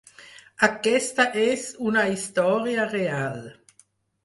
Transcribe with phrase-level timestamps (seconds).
[0.67, 3.39] Aquesta és una història real!